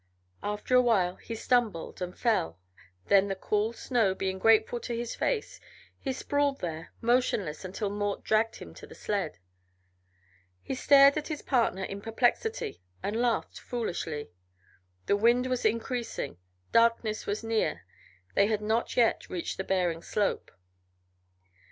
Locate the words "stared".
10.73-11.17